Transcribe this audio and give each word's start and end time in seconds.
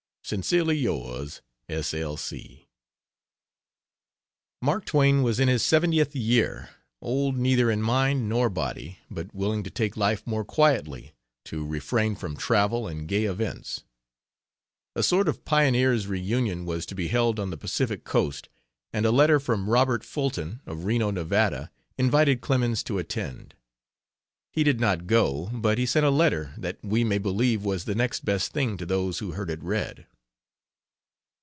Sincerely 0.23 0.77
yours, 0.77 1.41
S. 1.67 1.93
L. 1.93 2.15
C. 2.15 2.69
Mark 4.61 4.85
Twain 4.85 5.23
was 5.23 5.41
in 5.41 5.49
his 5.49 5.61
seventieth 5.65 6.15
year, 6.15 6.69
old 7.01 7.35
neither 7.35 7.69
in 7.69 7.81
mind 7.81 8.29
nor 8.29 8.49
body, 8.49 8.99
but 9.09 9.35
willing 9.35 9.61
to 9.63 9.69
take 9.69 9.97
life 9.97 10.25
more 10.25 10.45
quietly, 10.45 11.11
to 11.43 11.65
refrain 11.65 12.15
from 12.15 12.37
travel 12.37 12.87
and 12.87 13.09
gay 13.09 13.25
events. 13.25 13.83
A 14.95 15.03
sort 15.03 15.27
of 15.27 15.43
pioneers' 15.43 16.07
reunion 16.07 16.63
was 16.63 16.85
to 16.85 16.95
be 16.95 17.09
held 17.09 17.37
on 17.37 17.49
the 17.49 17.57
Pacific 17.57 18.05
Coast, 18.05 18.47
and 18.93 19.05
a 19.05 19.11
letter 19.11 19.37
from 19.39 19.69
Robert 19.69 20.01
Fulton, 20.05 20.61
of 20.65 20.85
Reno, 20.85 21.11
Nevada, 21.11 21.71
invited 21.97 22.39
Clemens 22.39 22.83
to 22.83 22.99
attend. 22.99 23.53
He 24.53 24.63
did 24.63 24.79
not 24.79 25.07
go, 25.07 25.49
but 25.51 25.77
he 25.77 25.85
sent 25.85 26.05
a 26.05 26.09
letter 26.09 26.53
that 26.57 26.77
we 26.81 27.03
may 27.03 27.17
believe 27.17 27.65
was 27.65 27.83
the 27.83 27.95
next 27.95 28.23
best 28.23 28.53
thing 28.53 28.77
to 28.77 28.85
those 28.85 29.19
who 29.19 29.31
heard 29.33 29.49
it 29.49 29.61
read. 29.61 30.07